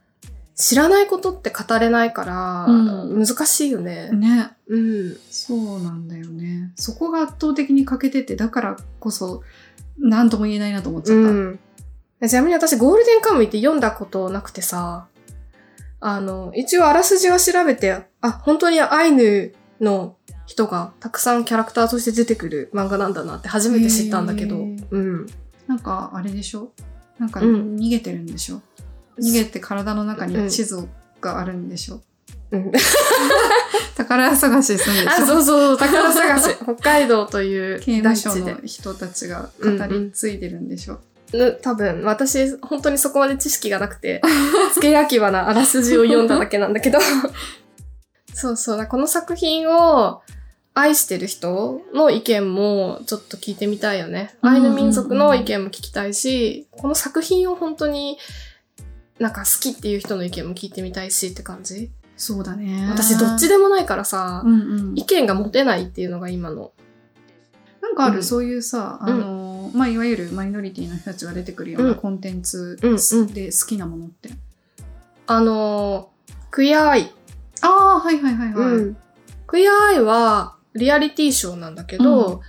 [0.54, 4.10] 知らないことって語れないから、うん難しいよね。
[4.12, 4.50] ね。
[4.68, 5.16] うん。
[5.30, 6.72] そうなんだよね。
[6.76, 9.42] そこが圧倒的に欠けてて、だからこそ、
[9.98, 11.30] なんとも言えないなと思っちゃった。
[11.30, 11.58] うん。
[12.28, 15.06] ちなみに私、ゴールデンカムイって読んだことなくてさ、
[16.00, 24.56] あの、一応あらすじは調べて、あ、本当にアイヌの人がたくさんキャラクターとして出てくる漫画なんだなって初めて知ったんだけど、
[24.90, 25.26] うん。
[25.66, 26.72] なんか、あれでしょ？
[27.18, 27.76] なんか、うん。
[27.76, 28.60] 逃げてるんでしょ、
[29.18, 30.44] 逃げて体の中うん。
[30.44, 30.88] に地図
[31.20, 32.02] があるんでしょ、
[32.50, 32.72] うん、
[33.96, 36.56] 宝探しするんでしあ、ょそうそう、 宝探し。
[36.62, 38.60] 北海道という刑務の。
[38.66, 40.98] 人たちが語り継いでるんでしょ、
[41.32, 44.20] ぬ多分、私、本当にそこまで知識がなくて、
[44.74, 46.98] 付け焼き場なあらすじを読んだだけなんだけど。
[48.34, 50.22] そうそうだ、この作品を
[50.74, 54.34] 愛してる人の意見もちょっと聞いてみたいよね。
[54.42, 58.18] うんうんうんアイヌ民族の意見も聞きたいし、この作品を本当に
[59.18, 61.90] なんか好きっていう人の意見も聞いてみたいしって感じ。
[62.16, 62.86] そうだね。
[62.88, 65.04] 私どっちでもないからさう、んうん意。
[65.04, 66.72] 見が持てないっていうのが今の。
[67.80, 74.30] なんかある、うんそういうさ、あの、まあ、いわゆるマイノリティの人たちが出てくるよううなんコンテンツうんうんで好きなものって。
[75.26, 77.10] あのー、クイアアイ
[77.62, 78.72] ああ、はいはいはいはい。
[78.74, 78.96] うん。
[79.46, 82.40] クイアアイはリアリティショーなんだけど、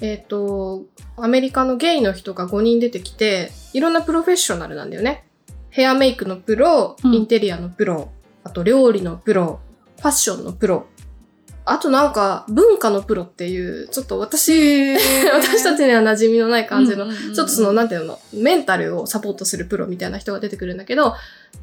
[0.00, 0.84] えっ、と、
[1.16, 5.24] アメリカのゲイの人が5人出てきて、いろんなプロフェッショナルなんだよね。
[5.70, 8.10] ヘアメイクのプロ、うんインテリアのプロ、
[8.44, 9.60] あと料理のプロ、
[9.96, 10.86] ファッションのプロ、
[11.64, 14.94] あとなんか文化のプロっていう、ちょっと私、
[15.32, 21.14] 私たちには馴染みのない感じの、ちょっとその、なんていうの、メンタルをサポートするプロみたいな人が出てくるんだけど、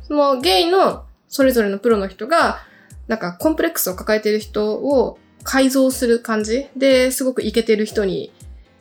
[0.08, 2.60] そのゲイのそれぞれのプロの人が、
[3.08, 8.32] なんかコンプレックスを抱えてる人を改造する感じで、すごくイケてる人に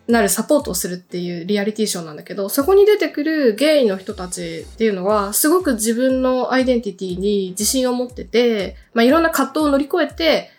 [0.09, 10.51] なるサポートをするっていうリアリティショーなんだけど、そこに出てくるゲイの人たちっていうのは、すごく自分のアイデンティティに自信を持ってて、まあいろんな葛藤を乗り越えて、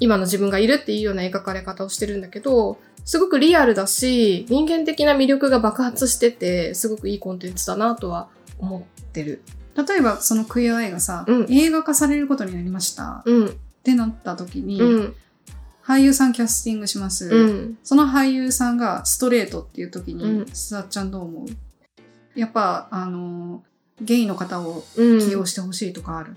[0.00, 9.42] 今の自分がいるっていうような描かれ方をしてるんだけど、すごくリアルだし、人間的な魅力が爆発してて、すごくいいコンテンツだなとは思ってる。
[9.76, 11.46] 例えばそのクイアアイがさ、うん。
[11.50, 13.22] 映画化されることになりました。
[13.26, 13.50] うん、っ
[13.82, 15.14] てなった時に、うん、
[15.84, 17.78] 俳優さんキャスティングします、うん。
[17.84, 20.46] その俳優さんがストレートっていう時に、うん。
[20.46, 21.46] すだっちゃんどう思う？
[22.34, 23.62] やっぱあの
[24.00, 25.18] ゲイの方をうん。
[25.20, 26.36] 起用してほしいとかある、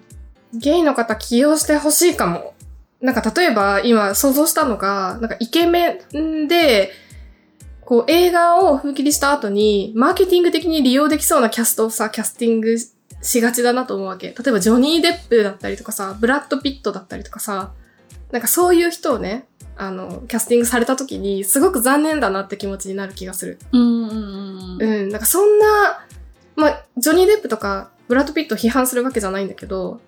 [0.54, 2.54] ゲイの方起用してほしいかも。
[3.02, 6.92] なんか例えば今想像したのが、なんかイケメンで、
[7.86, 12.76] こう映画を風切りした後に、マーケティング的に利用できそうなキャストをさ、キャスティング
[13.22, 14.28] しがちだなと思うわけ。
[14.28, 17.74] 例えばジョニー・デップだったりとかさ、ブラッド・ピットだったりとかさ、
[18.32, 23.60] なんかそういう人をね、あの、キャスティングされた時に、すごく残念だなって気持ちになる気がする。
[23.72, 26.06] うんうんなんかそんな、
[26.56, 30.02] まあ、ジョニー・デップとかブラッド・ピットを批判するわけじゃないんだけど、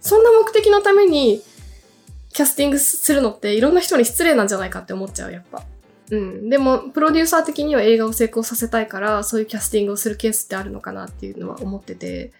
[0.00, 1.42] そんな目的のために、
[2.32, 5.64] キャスティングするのっていろんな人に失礼なんじゃないかって思っちゃう、やっぱ。
[6.10, 6.50] うん。
[6.50, 12.32] でも、プロデューサー的には映画を成功させたいから、そういうキャスティングをするケースってあるのかなっていうのは思ってて、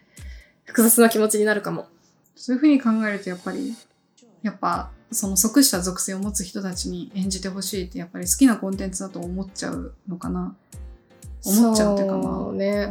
[0.67, 1.87] 複雑な気持ちになるかも。
[2.35, 3.75] そういうふうに考えるとやっぱり、
[4.43, 10.55] やっぱその即した属性を持つ人たちに演じてほしいってやっぱり好きなコンテンツだと思っちゃうのかな。
[11.45, 12.89] 思っちゃうっていうかまあ、ね。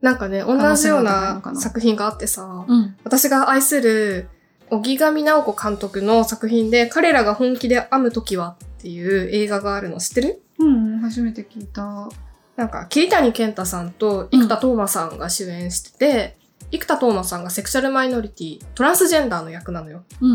[0.00, 2.96] なんかね、同じような作品があってさ、うん。
[3.04, 4.28] 私が愛する、
[4.70, 10.42] 荻上直子監督の作品で、彼らが本気で編む時はっていう映画があるの知ってる？
[10.58, 12.08] うん、初めて聞いた。
[12.56, 16.36] なんか、桐谷健太さんと生田斗真さんが主演してて、
[16.78, 20.04] 生田斗真さんがセクシャルマイノリティ、トランスジェンダーの役なのよ。
[20.20, 20.34] うんう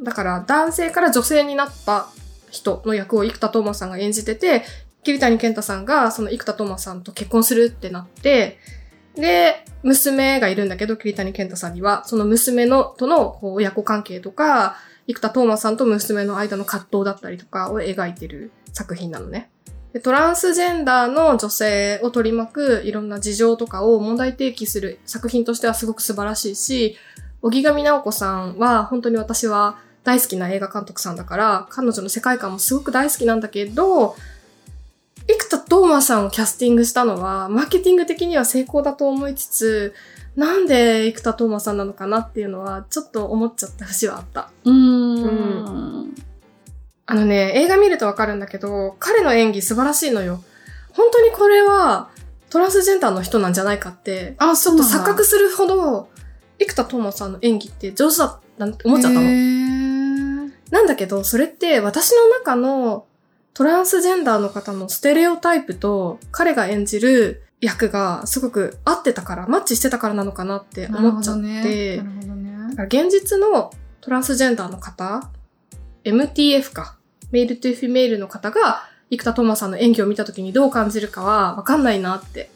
[0.00, 0.04] ん。
[0.04, 2.06] だから、男性から女性になった
[2.50, 4.64] 人の役を生田斗真さんが演じてて、
[5.02, 8.58] 桐谷健太さんがその生田斗真さんと結婚するってなって、
[9.14, 19.50] で、娘がいるんだけど、桐谷健太さんには、その娘の、とのこう親子関係とか、生田斗真さんと娘の間の葛藤だったりとかを描いてる作品なのね。
[19.92, 26.96] でトランスジェンダーの女性を取り巻くいろんな事情とかを問題提起する作品としてはすごく素晴らしいし、
[27.42, 34.16] 荻上直子さんは本当に私は大好きな映画監督さんだから、彼女の世界観もすごく大好きなんだけど、
[35.26, 39.94] 生田斗真さんをキャスティングしたのは、マーケティング的には成功だと思いつつ、
[40.36, 44.50] なんで生田斗真さんなのかなっていうのは、ちょっと思っちゃった節はあった。
[44.64, 45.99] うーん。
[47.10, 50.44] あのね、映画見るとわかるんだけど、彼の演技素晴らしいのよ。
[50.92, 52.10] 本当にこれは、
[52.50, 56.08] トランスジェンダーの人なんじゃないかって、あ、ちょっと錯覚するほど、
[56.60, 59.26] 生田斗真さんの演技って上手だったって思っちゃったの。
[60.70, 63.06] なんだけど、それって私の中の
[63.54, 72.04] トランスジェンダーの方のステレオタイプと彼が演じる役がすごく合ってたから、マッチしてたからなのかなって思っちゃって、ね。
[72.70, 75.28] だから現実のトランスジェンダーの方、
[76.04, 76.96] MTF か、
[77.30, 82.50] male to female の方が、生田斗真さんの演技を見た時にどう感じるかはわかんないなって。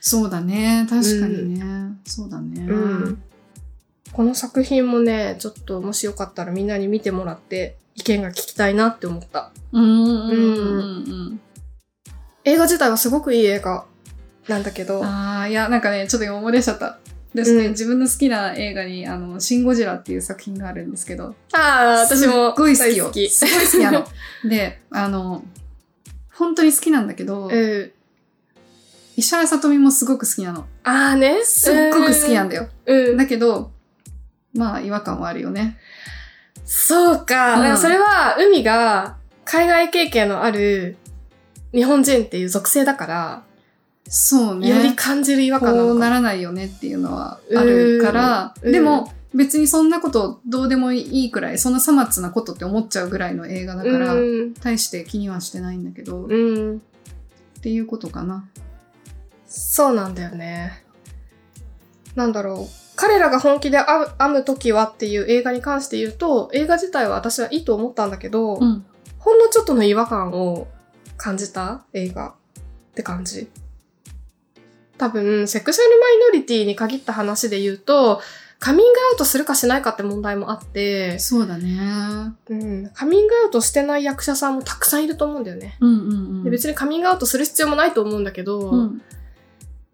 [0.00, 0.86] そうだね。
[0.88, 1.64] 確かにね。
[2.04, 2.66] そうだね。
[2.68, 3.22] うん。
[4.12, 9.50] この作品もね、ちょっともしよかったらみんなに見てもらって意見が聞きたいなって思った。
[9.72, 11.40] うんうんうんうん
[12.46, 13.86] 映画自体はすごくいい映画
[14.48, 14.88] なんだけうん。
[14.88, 16.98] ど、ああ、いや、なんかね、ちょっと今思い出しちゃった。
[17.34, 23.12] ですね、うん自分の好きな映画に、あの、シン・ゴジラっていう作品があるんですけど、ああ、私もすっごい好きよ。
[23.28, 24.06] すごい好きなの。
[24.48, 25.44] で、あの、
[26.32, 27.92] 本当に好きなんだけど、うん。
[29.16, 30.66] 石原さとみもすごく好きなの。
[30.84, 31.42] ああね。
[31.44, 32.68] すっごく好きなんだよ。
[32.86, 33.16] うん。
[33.16, 33.70] だけど、
[34.54, 35.78] まあ、違和感はあるよね。
[36.64, 37.54] そうか。
[37.54, 40.96] うんだからそれは、海が海外経験のある
[41.72, 43.42] 日本人っていう属性だから、
[44.08, 44.68] そうね。
[44.68, 46.10] より感じる違和感なこうな。
[46.10, 54.54] らないよねっていうのはあるから、うんでも別にそんなことどうでもいいくらい、そんなさまつなことって思っちゃうぐらいの映画だから、うん。
[54.54, 56.82] 大して気にはしてないんだけど、っうん。
[57.60, 58.48] ていうことかな。
[59.48, 60.84] そうなんだよね。
[62.14, 62.72] なんだろう。
[62.94, 68.84] 彼らが本気で編む編む時はっていう映画に関して言うと、映画自体は私はいいと思ったんだけど、うん。
[69.18, 70.68] ほんのちょっとの違和感を
[71.16, 72.34] 感じた映画っ
[72.94, 73.48] て感じ。
[74.98, 78.20] 多分、セクシャルマイノリティに限った話で言うと、
[78.64, 82.32] カミングアウトするかしないかって問題もあって、そうだね。
[82.48, 85.76] うん、カミングアウトしてない役者さんもたくさんいると思うんだよね。
[85.80, 86.44] うんうんうん。
[86.44, 89.02] で別にカミングアウトする必要もないと思うんだけど、うん。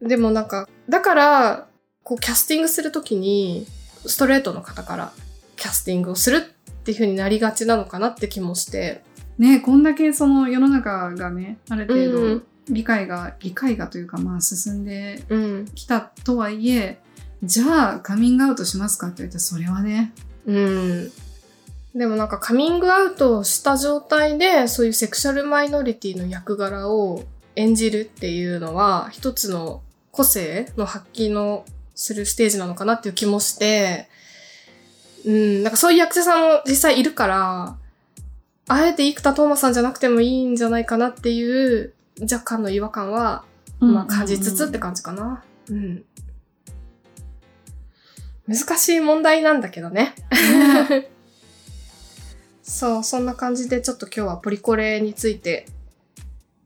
[0.00, 1.66] でもなんか、だから、
[2.04, 3.66] こうキャスティングするときに、
[4.06, 5.12] ストレートの方から
[5.56, 9.02] キャスティングをするっていう風になりがちなのかなって気もして。
[9.38, 12.42] ねこんだけその世の中がね、あるう程度ん。
[12.68, 15.66] 理解が、理解がというかまあ進んでうん。
[15.74, 17.00] きたとはいえ、
[17.42, 20.12] じゃあカミングアウトしますかって言われたらそれはね、
[20.46, 21.12] うん。
[21.94, 27.24] でもなんかカミングアウトをした状態で、そういうセクシャルマイノリティの役柄を
[27.56, 29.82] 演じるっていうのは、一つの
[30.12, 34.08] 個性の発揮のするステージなのかなっていう気もして、
[35.24, 37.76] うん、なんかそういう役者さんも実際いるから、
[38.68, 43.44] あえて生田斗真さんじゃなくてもいいんじゃないかなっていう若干の違和感は、
[43.78, 45.42] まあ感じつつって感じかな。
[45.68, 46.04] うん。
[48.48, 50.14] 難しい問題なんだけどね。
[50.90, 51.10] ね
[52.62, 55.66] そう、そんな感じでちょっと今日はポリコレについて、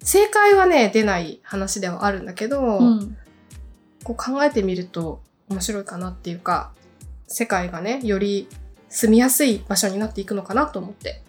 [0.03, 3.17] 正解はね、出ない話ではあるんだけど、うん。
[4.03, 6.73] こう考えてみると面白いかなっていうか、
[7.27, 8.49] 世界がね、より
[8.89, 11.23] 住みやすい場所になっていくのかなと思って、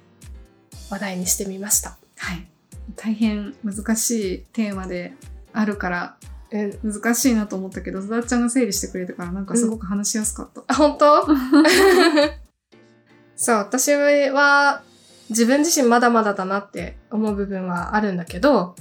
[0.89, 1.97] 話題にしてみました。
[2.17, 2.47] はい。
[2.95, 5.13] 大変難しいテーマで
[5.53, 6.17] あるから、
[6.51, 6.71] うん。
[6.83, 10.63] 難しいなと思ったけど、ずだっちゃんが整理してくれたから、なんかすごく話しやすかった。
[10.67, 11.25] あ、本当？
[13.35, 14.81] そう、私は
[15.29, 18.75] 自分自身まだまだだなって思う部分はあるんだけど、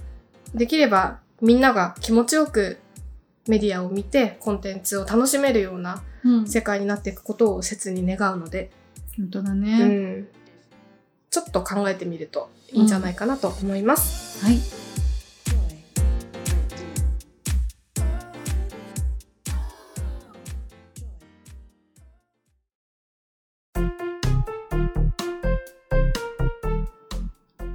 [0.54, 2.78] できればみんなが気持ちよく
[3.48, 6.48] メディアを見てコンテンツを楽しめるようなうん。
[6.48, 8.70] 世界になっていくことを切に願うので、
[9.16, 9.84] 本当だうね。
[9.84, 10.28] ん、
[11.33, 14.43] ちょっと考えてみるといいんじゃないかなと思います。
[14.45, 14.59] はい。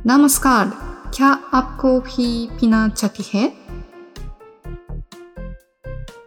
[0.06, 0.68] नमस्कार
[1.14, 2.24] क्या आपको भी
[2.60, 3.52] पीना चाहती है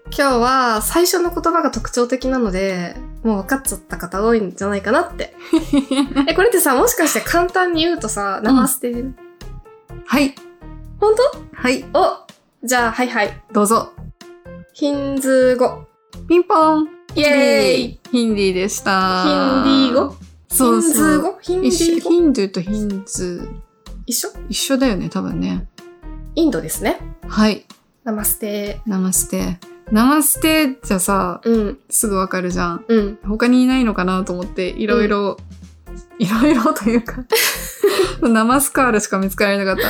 [0.09, 5.34] 今日は最初の言葉が特徴的なので、 もう分かっちゃった方多いんじゃないかなって。
[6.28, 8.92] え、これってさ、もしかして簡単に言うとさ、ナマステ、
[10.06, 10.34] はい。
[10.98, 11.14] 本
[11.52, 11.84] はい。
[11.92, 13.42] 当おじゃあ、はいはい。
[13.52, 13.92] どうぞ。
[14.72, 15.84] ヒンズー語。
[16.28, 19.22] ピンポンイエーイヒンディーでした。
[19.22, 20.14] ヒンディー語？
[20.48, 21.06] そうヒンズそう。
[21.18, 22.10] ー語ヒンディー語？
[22.10, 23.56] ヒンドゥーとヒンズー。
[24.06, 24.30] 一緒？
[24.48, 25.68] 一緒だよね、多分ね。
[26.34, 26.98] インドですね。
[27.28, 27.66] はい。
[28.04, 28.80] ナマステ。
[28.86, 29.58] ナマステ。
[29.92, 32.84] ナマステじゃさ、うん、すぐわかるじゃん。
[32.88, 33.18] うん。
[33.28, 35.36] 他にいないのかなと思って、いろいろ、
[36.18, 37.22] いろいろというか、
[38.26, 39.82] ナマスカールしか見つからなかった。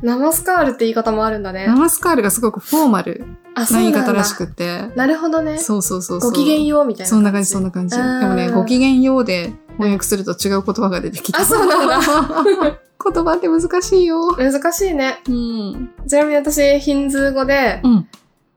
[0.00, 1.74] ナマスカールって言い方もあるんだねナ。
[1.74, 3.24] マスカールがすごくフォーマル
[3.56, 3.66] あ、な。
[3.80, 4.90] 言い方らしくって。
[4.94, 5.58] なるほどね。
[5.58, 6.20] そうそうそう。
[6.20, 7.10] ご機嫌ようみたいな。
[7.10, 7.96] そんな感じ、そんな感じ。
[7.96, 11.42] でもね、ご機嫌ようで翻訳すると違う言葉が出てきた。
[11.42, 11.98] あそうなんだ
[13.12, 14.36] 言葉って難しいよ。
[14.36, 15.20] 難しいね。
[15.28, 15.90] うん。
[16.06, 18.08] ちなみに私、ヒンズー語で、うん。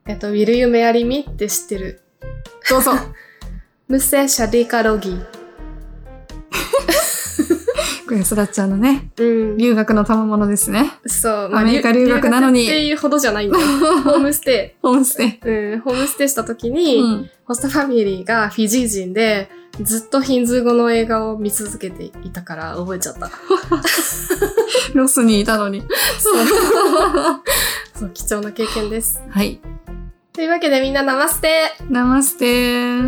[0.04, 1.26] えっと、Will you marry me?
[1.30, 2.00] って知ってる。
[2.68, 2.92] どうぞ。
[3.86, 5.16] ムセシャディカロギ。
[8.08, 9.56] これ、すだっちゃんのね、うん。
[9.56, 10.92] 留学の賜物ですね。
[11.06, 11.50] そう。
[11.54, 13.64] アメリカ留学なのにっていうほどじゃないんだよ。
[14.02, 15.72] ホームステホームステイ。
[15.72, 15.80] うん。
[15.80, 16.70] ホームステイした時イ。
[16.70, 17.30] に、うん。
[17.44, 19.48] ホストファミリーがフィジー人で、
[19.80, 23.30] ずっとヒンズー語の映画を見続けていたから覚えちゃった。
[24.94, 25.80] ロスにいたのに。
[26.18, 26.34] そう。
[28.02, 29.22] そう、貴重な経験です。
[29.30, 29.60] はい。
[30.32, 33.02] というわけでみんなナマステナマステ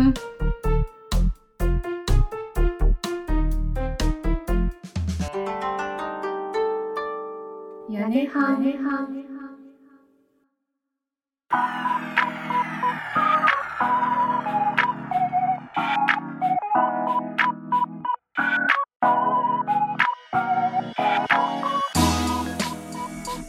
[7.89, 8.75] 屋根はね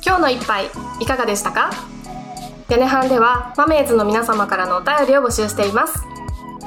[0.04, 0.70] 今日の一杯
[1.00, 1.70] いかがでしたか？
[2.68, 6.02] 屋根班ではマメーズの皆様からのお便りを募集しています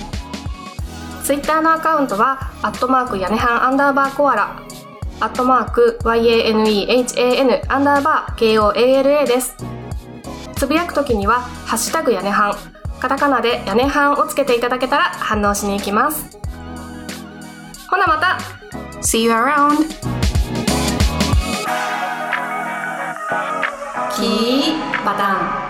[1.25, 4.61] ツイッターのアカウントは、アットマーク屋根班アンダーバーコアラ、
[5.21, 8.39] アットマーク YANEHAN アンダーバー
[8.73, 9.57] KOALA です。
[10.63, 12.55] つぶやくときには、ハッシュタグ屋根班、
[13.01, 16.39] カタカナで屋根班をつけていただけたら反応しに行きます。
[17.91, 18.39] ほなまた
[19.01, 19.89] See you around!
[24.15, 25.62] キーバタン